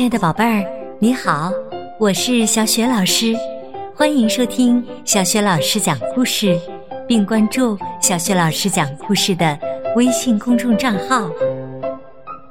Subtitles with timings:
[0.00, 0.64] 亲爱的宝贝儿，
[0.98, 1.52] 你好，
[1.98, 3.36] 我是小雪老师，
[3.94, 6.58] 欢迎收听小雪老师讲故事，
[7.06, 9.58] 并关注小雪老师讲故事的
[9.96, 11.28] 微信公众账号。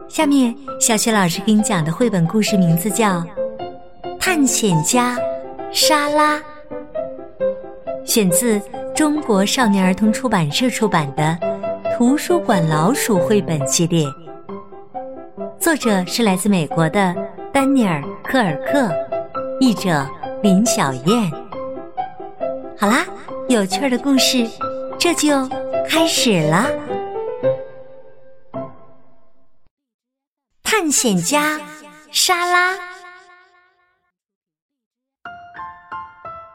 [0.07, 3.13] 下面，小雪老师给你讲的绘本故事名字叫
[4.19, 5.17] 《探险家
[5.71, 6.37] 莎拉》，
[8.05, 8.61] 选自
[8.93, 11.35] 中国少年儿童出版社出版的
[11.97, 14.05] 《图书馆老鼠》绘本系列。
[15.59, 17.13] 作者是来自美国的
[17.59, 18.89] 丹尼尔·科尔克，
[19.59, 20.07] 译者
[20.41, 21.29] 林小燕。
[22.79, 23.05] 好啦，
[23.49, 24.49] 有趣的故事
[24.97, 25.45] 这就
[25.85, 26.69] 开始了。
[30.63, 31.59] 探险家
[32.11, 32.77] 莎拉，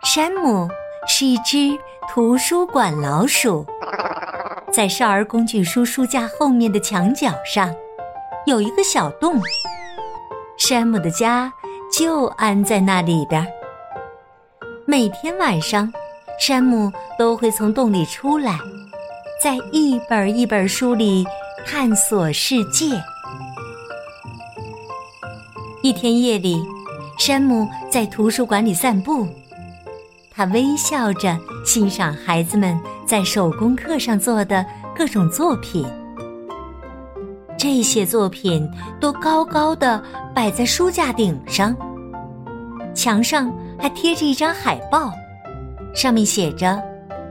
[0.05, 0.67] 山姆
[1.07, 1.79] 是一只
[2.09, 3.67] 图书馆老鼠，
[4.73, 7.71] 在少儿工具书书架后面的墙角上。
[8.47, 9.39] 有一个小洞，
[10.67, 11.53] 山姆的家
[11.93, 13.47] 就安在那里边。
[14.87, 15.93] 每天晚上，
[16.41, 18.59] 山姆都会从洞里出来，
[19.43, 21.23] 在一本一本书里
[21.67, 22.87] 探索世界。
[25.83, 26.65] 一天夜里，
[27.19, 29.29] 山姆在图书馆里散步，
[30.31, 32.75] 他微笑着欣赏孩子们
[33.07, 34.65] 在手工课上做的
[34.97, 35.87] 各种作品。
[37.65, 38.71] 这些作品
[39.01, 39.99] 都高高的
[40.35, 41.75] 摆在书架顶上，
[42.93, 45.11] 墙上还贴着一张海报，
[45.95, 46.79] 上面写着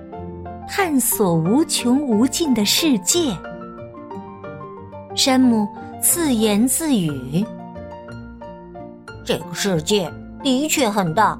[0.68, 3.32] “探索无穷无尽的世界”。
[5.14, 5.68] 山姆
[6.02, 7.46] 自言自语
[9.24, 10.12] ：“这个世界
[10.42, 11.38] 的确很大，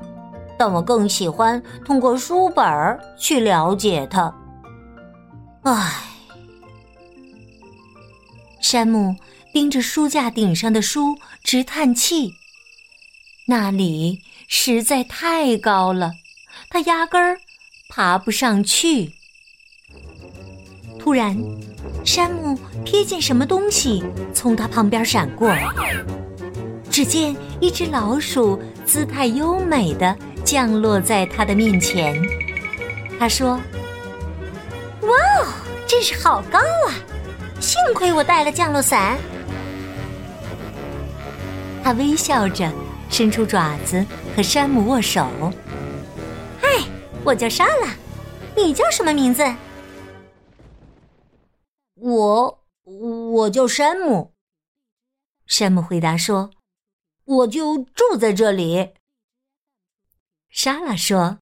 [0.56, 2.64] 但我更喜欢通过书本
[3.18, 4.32] 去了解它。”
[5.66, 6.13] 唉。
[8.74, 9.16] 山姆
[9.54, 12.34] 盯着书架顶上的书，直叹气。
[13.46, 16.14] 那里实在太高了，
[16.72, 17.38] 他压根儿
[17.88, 19.14] 爬不上去。
[21.00, 21.38] 突然，
[22.04, 24.04] 山姆瞥见什么东西
[24.34, 25.56] 从他旁边闪过，
[26.90, 32.20] 只见一只老鼠姿态优美的降落在他的面前。
[33.20, 33.62] 他说
[35.02, 35.54] ：“哇哦，
[35.88, 36.96] 真是好高啊！”
[37.64, 39.18] 幸亏我带了降落伞。
[41.82, 42.70] 他微笑着
[43.10, 45.26] 伸出爪子和山姆握手。
[46.62, 46.68] 嗨，
[47.24, 47.96] 我叫莎拉，
[48.58, 49.44] 你叫什么名字？
[51.96, 54.34] 我我叫山姆。
[55.46, 56.52] 山姆回答说
[57.24, 58.96] ：“我就住在这里。”
[60.52, 61.40] 莎拉说：“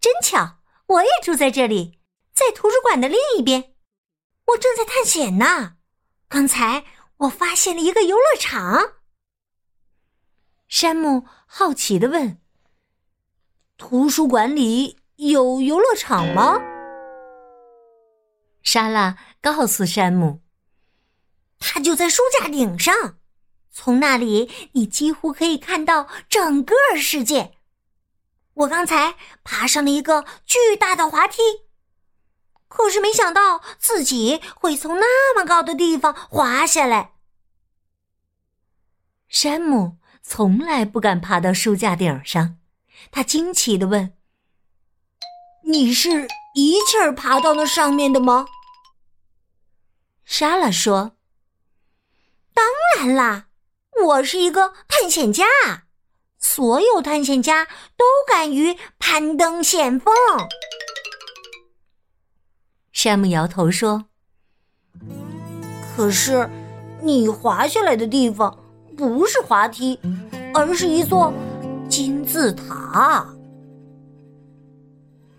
[0.00, 0.56] 真巧，
[0.86, 1.98] 我也住在这里，
[2.32, 3.72] 在图书馆的另一边。”
[4.46, 5.76] 我正在探险呢，
[6.28, 6.84] 刚才
[7.16, 8.94] 我发现了一个游乐场。
[10.68, 12.40] 山姆好奇的问
[13.78, 16.60] ：“图书馆里有游乐场吗？”
[18.62, 20.42] 莎拉告诉山姆
[21.58, 23.18] ：“它就在书架顶上，
[23.70, 27.54] 从那里你几乎可以看到整个世界。
[28.54, 31.40] 我刚才爬上了一个巨大的滑梯。”
[32.76, 37.12] 可是没想到自己会从那么高的地方滑下来。
[39.28, 42.56] 山姆从来不敢爬到书架顶上，
[43.12, 44.12] 他惊奇的问
[45.64, 48.46] ：“你是一气儿爬到那上面的吗？”
[50.26, 51.16] 莎拉说
[52.52, 53.46] ：“当然啦，
[54.04, 55.44] 我是一个探险家，
[56.38, 60.12] 所有探险家都敢于攀登险峰。”
[63.04, 64.02] 山姆摇头说
[65.94, 66.48] ：“可是，
[67.02, 68.56] 你滑下来的地方
[68.96, 70.00] 不是滑梯，
[70.54, 71.30] 而是一座
[71.86, 73.26] 金字塔。”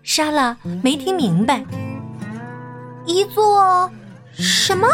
[0.04, 1.66] 莎拉没听明白，
[3.04, 3.90] 一座
[4.30, 4.86] 什么？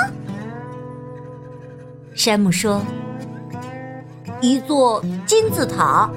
[2.15, 2.81] 山姆说
[4.41, 6.11] ：“一座金字塔，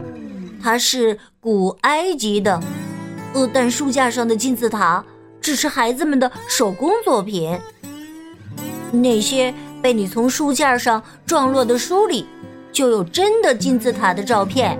[0.63, 2.57] 它是古埃及的，
[3.33, 5.03] 呃，但书架上的金字塔。”
[5.45, 7.55] 只是孩子们的手工作品。
[8.91, 12.25] 那些被你从书架上撞落的书里，
[12.71, 14.75] 就有真的金字塔的照片。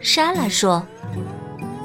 [0.00, 0.84] 莎拉说：“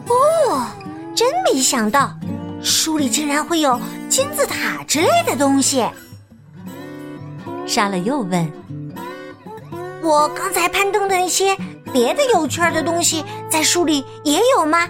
[0.10, 0.66] 哦，
[1.14, 2.18] 真没想到，
[2.64, 5.86] 书里竟然会有金字塔之类的东西。”
[7.68, 8.52] 莎拉又问
[10.02, 11.56] ：“我刚才攀登的那些
[11.94, 14.90] 别的有趣的东西，在书里也有吗？”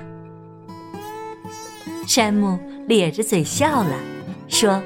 [2.14, 4.00] 山姆咧着嘴笑了，
[4.48, 4.80] 说：“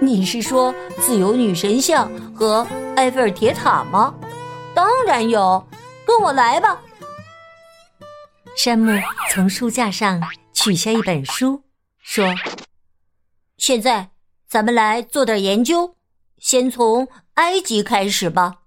[0.00, 2.64] 你是说自由女神像和
[2.94, 4.14] 埃菲尔铁塔吗？
[4.72, 5.66] 当然有，
[6.06, 6.80] 跟我来吧。
[8.56, 8.92] 山姆
[9.32, 10.22] 从书架上
[10.52, 11.64] 取下一本书，
[11.98, 12.32] 说
[13.58, 14.10] ：“现在
[14.46, 15.96] 咱们来做点研究，
[16.38, 18.58] 先从埃及开始吧。”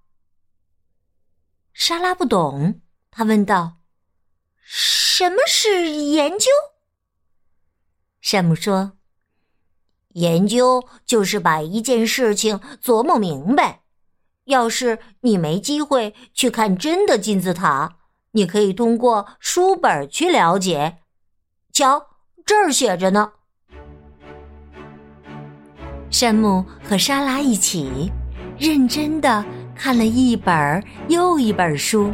[1.71, 3.77] 莎拉不懂，他问道
[4.61, 6.47] ：“什么是研究？”
[8.23, 8.93] 山姆说
[10.15, 13.81] ：“研究就是把一件事情琢磨明白。
[14.45, 17.97] 要是你没机会去看真的金字塔。”
[18.31, 20.99] 你可以通过书本去了解。
[21.71, 22.07] 瞧，
[22.45, 23.33] 这儿写着呢。
[26.09, 28.11] 山姆和莎拉一起
[28.57, 29.43] 认真的
[29.75, 32.11] 看了一本又一本书。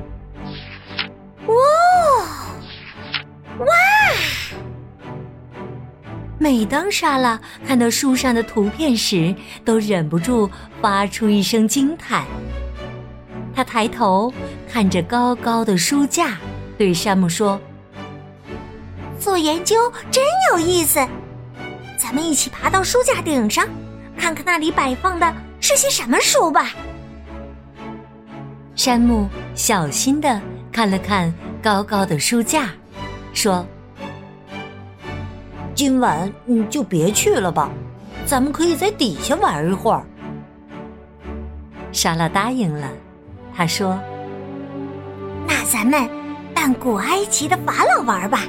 [6.41, 7.37] 每当莎拉
[7.67, 10.49] 看到书上的图片时，都忍不住
[10.81, 12.25] 发出一声惊叹。
[13.53, 14.33] 他抬头
[14.71, 16.37] 看着高高的书架，
[16.77, 17.59] 对山姆说
[19.19, 21.05] ：“做研究真有意思，
[21.97, 23.67] 咱们一起爬到书架顶上，
[24.17, 26.71] 看看那里摆放的是些什么书吧。”
[28.75, 30.41] 山姆小心的
[30.71, 32.69] 看了看高高的书架，
[33.33, 33.67] 说
[35.79, 37.71] ：“今晚你就别去了吧，
[38.25, 40.05] 咱们可以在底下玩一会儿。”
[41.93, 42.91] 莎拉答应了。
[43.55, 43.97] 她说
[45.47, 46.05] ：“那咱们
[46.53, 48.43] 扮古埃及的法老玩吧。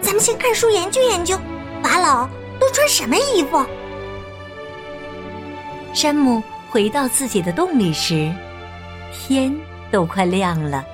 [0.00, 1.38] 咱们先看书研究研究，
[1.80, 2.28] 法老
[2.58, 3.64] 都穿什么衣服。”
[5.94, 8.28] 山姆回到自己的洞里时，
[9.12, 9.56] 天
[9.88, 10.84] 都快亮了。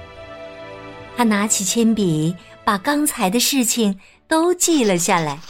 [1.17, 3.99] 他拿起铅笔，把刚才的事情
[4.31, 5.41] 都记了下来。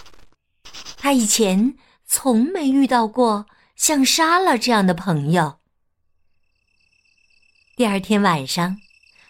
[0.97, 3.44] 他以前从没遇到过
[3.77, 5.61] 像莎拉这样的朋友。
[7.77, 8.79] 第二天晚上，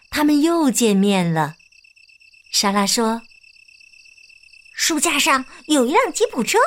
[0.09, 1.55] 他们又见面了。
[2.53, 3.21] 莎拉说
[4.73, 6.57] ：“书架上有一辆吉普车，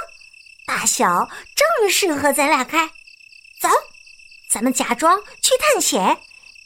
[0.66, 1.26] 大小
[1.56, 2.86] 正适合咱俩开。
[3.60, 3.68] 走，
[4.50, 6.18] 咱们假装去探险，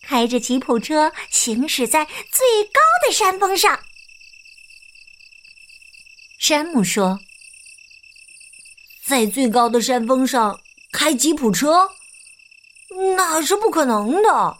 [0.02, 3.78] 开着吉普车行驶在最高的山峰上。”
[6.38, 7.18] 山姆说
[9.04, 10.60] ：“在最高的山峰上
[10.92, 11.90] 开吉普车，
[13.16, 14.56] 那是不可能的。”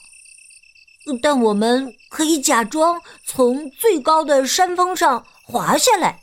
[1.22, 6.20] 但我们可以假装从最高的山峰上滑下来。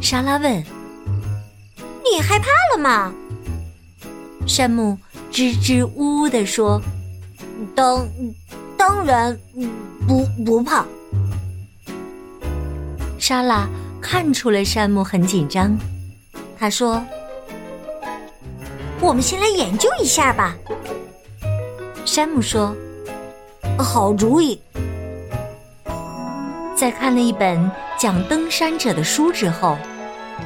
[0.00, 0.64] 莎拉问
[2.02, 3.12] ：“你害怕了吗？”
[4.48, 4.98] 山姆
[5.30, 6.80] 支支吾吾地说
[7.76, 8.08] ：“当
[8.78, 9.38] 当然
[10.08, 10.86] 不不怕。”
[13.28, 13.68] 莎拉
[14.00, 15.78] 看出了山姆很紧张，
[16.58, 17.04] 他说
[19.02, 20.56] ：“我们先来研究一下吧。”
[22.06, 22.74] 山姆说。
[23.78, 24.58] 好主意！
[26.74, 29.76] 在看了一本讲登山者的书之后，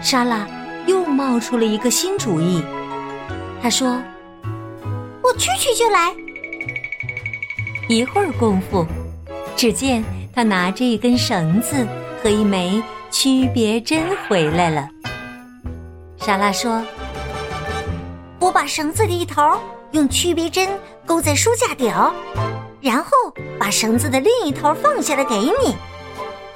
[0.03, 0.45] 莎拉
[0.85, 2.65] 又冒出了一个新主意。
[3.63, 4.03] 她说
[5.23, 6.13] ：“我去去就来。”
[7.89, 8.85] 一会儿功夫，
[9.55, 10.03] 只见
[10.35, 11.87] 他拿着一根绳子
[12.23, 14.89] 和一枚区别针回来了。
[16.17, 16.81] 莎拉说
[18.39, 19.43] ：“我把绳子的一头
[19.91, 20.69] 用区别针
[21.05, 21.93] 勾在书架顶。”
[22.81, 23.11] 然后
[23.59, 25.77] 把绳子的另一头放下来给你，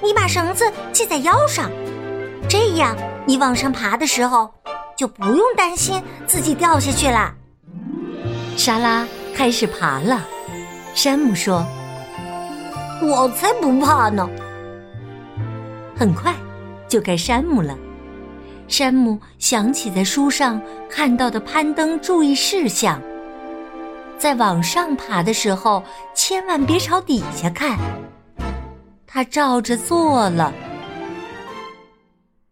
[0.02, 1.70] 你把绳子系在腰上，
[2.49, 4.52] 这样你往上爬的时候
[4.96, 7.32] 就不用担心自己掉下去啦。
[8.56, 10.20] 莎拉开始爬了，
[10.94, 11.64] 山姆说
[13.02, 14.28] ：“我才不怕呢。”
[15.97, 16.35] 很快
[16.87, 17.76] 就该山姆了。
[18.69, 20.61] 山姆想起在书上
[20.91, 23.00] 看到的攀登注意事项。
[24.19, 25.83] 在往上爬的时候，
[26.15, 27.79] 千万别朝底下看。
[29.07, 30.53] 他照着做了，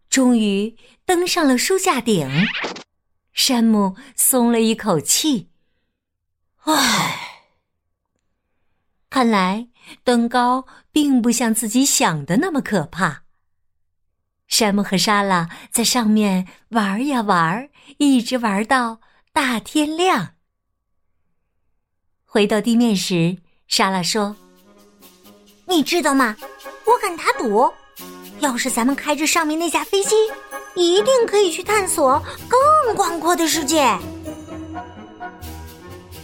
[0.08, 0.74] 终于
[1.04, 2.30] 登上了书架顶。
[3.32, 5.50] 山姆松了一口气。
[6.62, 7.18] 唉，
[9.10, 9.68] 看来
[10.04, 13.23] 登高并不像自己想的那么可怕。
[14.54, 17.68] 山姆和莎拉在上面玩呀玩，
[17.98, 19.00] 一直玩到
[19.32, 20.34] 大天亮。
[22.24, 24.36] 回到地面时，莎拉说
[25.66, 26.36] ：“你知道吗？
[26.86, 27.68] 我敢打赌，
[28.38, 30.14] 要是咱们开着上面那架飞机，
[30.76, 33.98] 一定可以去探索更广阔的世界。”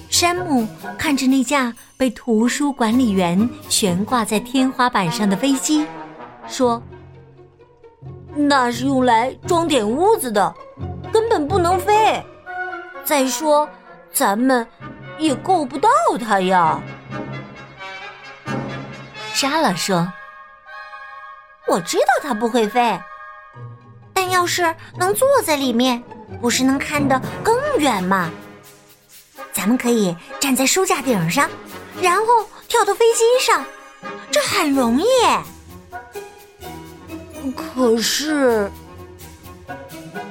[0.09, 5.85] 山姆看着那架被图书管理员悬挂在天花板上的飞机，
[6.47, 6.81] 说
[8.35, 10.55] ：“那是用来装点屋子的，
[11.13, 12.25] 根本不能飞。
[13.05, 13.69] 再说，
[14.13, 14.67] 咱们……”
[15.21, 16.81] 也够不到它呀。
[19.35, 20.11] 莎拉说
[21.69, 22.99] ：“我知道它不会飞，
[24.15, 26.03] 但要是能坐在里面，
[26.41, 28.31] 不是能看得更远吗？
[29.53, 31.51] 咱们可以站在书架顶上，
[32.01, 33.63] 然后跳到飞机上，
[34.31, 35.05] 这很容易。
[37.57, 38.71] 可是，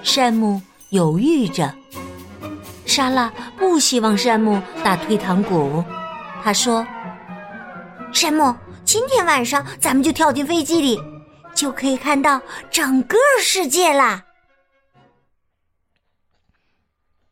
[0.03, 1.73] 山姆犹豫着。
[2.85, 5.83] 莎拉不希望山姆打退堂鼓，
[6.43, 6.85] 他说
[8.13, 10.99] ：“山姆。”今天晚上咱们就跳进飞机里，
[11.53, 14.25] 就可以看到整个世界啦。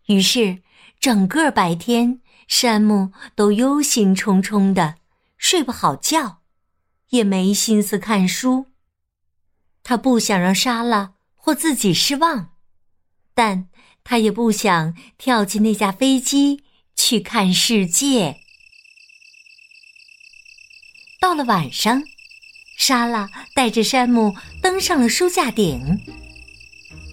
[0.05, 0.59] 于是，
[0.99, 4.97] 整个白天，山姆都忧心忡忡的，
[5.39, 6.41] 睡不好觉，
[7.09, 8.67] 也没心思看书。
[9.89, 12.49] 他不想让莎拉或自己失望，
[13.33, 13.69] 但
[14.03, 18.41] 他也不想跳进那架飞机去看世界。
[21.21, 22.03] 到了晚上，
[22.77, 26.03] 莎拉带着山姆登上了书架顶。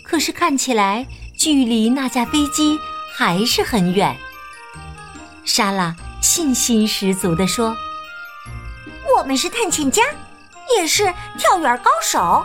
[0.03, 1.07] 可是看起来
[1.39, 2.77] 距离那架飞机
[3.17, 4.17] 还是很远。
[5.45, 7.77] 莎拉信心十足地说
[9.17, 10.03] ：“我们是探险家，
[10.77, 12.45] 也是跳远高手，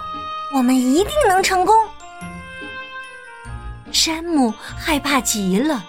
[0.54, 1.76] 我们一定能成功。”
[3.92, 5.84] 山姆害怕极了，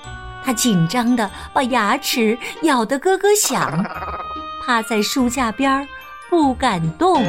[0.44, 3.84] 他紧张的把牙齿咬得咯咯响。
[4.64, 5.86] 趴在书架边儿，
[6.28, 7.22] 不敢动。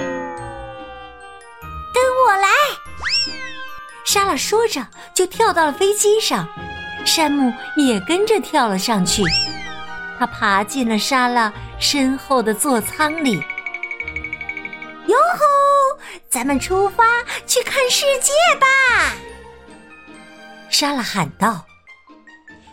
[1.94, 2.48] 跟我来，
[4.06, 6.48] 莎拉说着就跳到了飞机上，
[7.06, 9.24] 山姆也跟着跳了上去。
[10.18, 13.44] 他爬进了莎拉身后的座舱里。
[15.12, 16.00] 哟吼！
[16.30, 19.14] 咱们出发去看世界吧！
[20.70, 21.66] 莎拉喊道。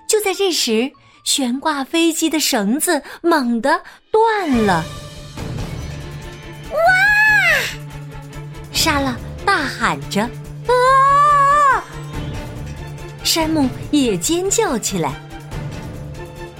[0.08, 0.90] 就在这时。
[1.24, 4.82] 悬挂飞机的绳子猛地断了！
[6.72, 6.78] 哇！
[8.72, 9.14] 莎拉
[9.44, 10.22] 大喊着
[10.66, 11.84] ：“啊！”
[13.22, 15.12] 山姆也尖叫起来。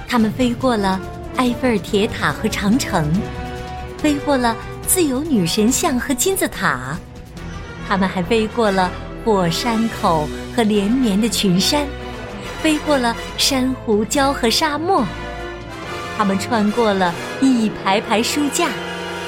[0.07, 1.01] 他们飞过了
[1.37, 3.11] 埃菲尔铁塔和长城，
[3.97, 4.55] 飞过了
[4.89, 6.97] 自由女神像和金字塔，
[7.87, 8.91] 他们还飞过了
[9.23, 10.27] 火山口
[10.57, 11.87] 和连绵的群山。
[12.63, 15.05] 飞过了珊瑚礁和沙漠，
[16.17, 18.71] 他们穿过了一排排书架，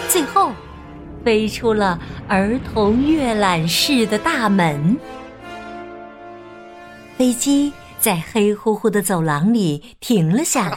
[0.08, 0.50] 最后
[1.24, 4.96] 飞出了儿童阅览室的大门。
[7.18, 10.76] 飞机在黑乎乎的走廊里停了下来，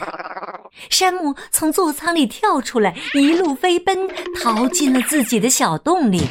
[0.90, 4.08] 山姆从座舱里跳出来，一路飞奔，
[4.40, 6.26] 逃进了自己的小洞里。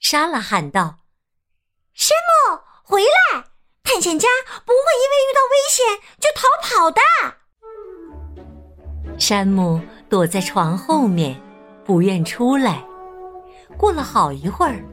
[0.00, 0.96] 莎拉喊道
[1.94, 2.16] ：“山
[2.50, 3.44] 姆，回来！”
[3.82, 4.28] 探险家
[4.64, 7.00] 不会因为遇到危险就逃跑的。
[9.18, 11.40] 山姆躲在床后面，
[11.84, 12.84] 不愿出来。
[13.76, 14.84] 过了好一会儿，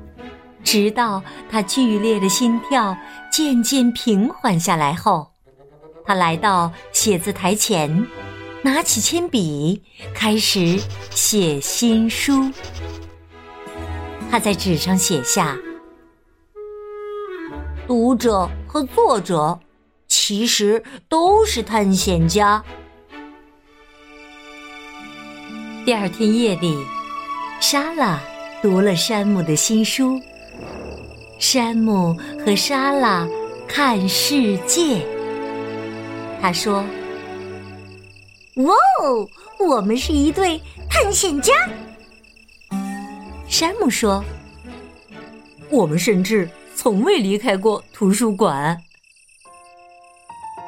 [0.63, 2.97] 直到他剧烈的心跳
[3.31, 5.31] 渐渐平缓下来后，
[6.07, 8.07] 他来到写字台前，
[8.61, 9.83] 拿起铅笔，
[10.13, 10.79] 开始
[11.11, 12.49] 写新书。
[14.31, 15.57] 他在纸上写下。
[17.85, 19.59] 读者和作者
[20.07, 22.63] 其实都是探险家。
[25.85, 26.77] 第二天夜里，
[27.59, 28.17] 莎拉
[28.61, 30.17] 读了山姆的新书。
[31.37, 33.27] 山姆和莎拉
[33.67, 35.05] 看世界。
[36.41, 36.83] 他说
[38.57, 39.27] ：“哇哦，
[39.59, 41.53] 我们是一对探险家。”
[43.47, 44.23] 山姆说
[45.69, 48.77] ：“我们甚至……”从未离开过图书馆。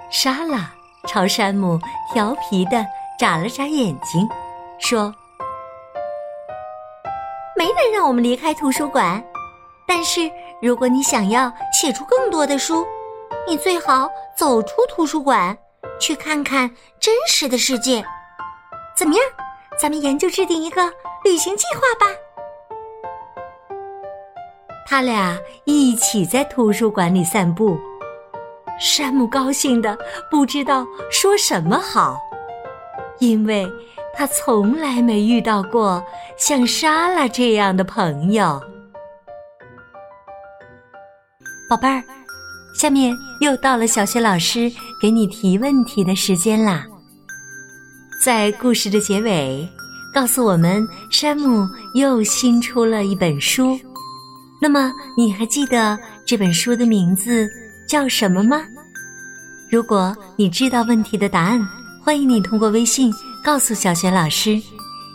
[0.09, 0.73] 莎拉
[1.07, 1.79] 朝山姆
[2.11, 2.83] 调皮的
[3.19, 4.27] 眨了眨眼睛，
[4.79, 5.13] 说
[7.55, 9.23] ：“没人让我们离开图书馆，
[9.87, 10.31] 但是
[10.63, 12.83] 如果你想要写出更多的书，
[13.47, 15.57] 你最好走出图书馆，
[15.99, 16.69] 去看看
[16.99, 18.03] 真实的世界。
[18.95, 19.23] 怎么样？
[19.79, 20.91] 咱们研究制定一个
[21.23, 22.11] 旅行计划吧。”
[24.85, 27.77] 他俩一起在图书馆里散步，
[28.79, 29.97] 山姆高兴的
[30.31, 32.19] 不知道说什么好，
[33.19, 33.67] 因为
[34.15, 36.03] 他从来没遇到过
[36.37, 38.59] 像莎拉这样的朋友。
[41.69, 42.03] 宝贝儿，
[42.79, 44.71] 下面又到了小学老师
[45.01, 46.85] 给你提问题的时间啦。
[48.23, 49.67] 在故事的结尾，
[50.13, 53.77] 告诉我们山姆又新出了一本书。
[54.61, 57.49] 那么你还记得这本书的名字
[57.85, 58.61] 叫什么吗？
[59.69, 61.59] 如果你知道问题的答案，
[62.01, 64.57] 欢迎你通过微信告诉小雪老师。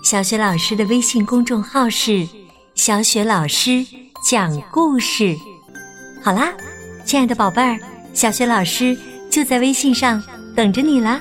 [0.02, 2.28] 小雪老师的微信公众号是
[2.76, 3.82] “小雪老师
[4.22, 5.34] 讲故事”。
[6.22, 6.52] 好啦，
[7.04, 7.78] 亲爱的宝贝儿，
[8.12, 8.96] 小雪老师
[9.30, 10.22] 就在微信上
[10.54, 11.20] 等着你啦，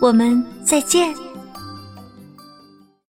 [0.00, 1.23] 我们再见。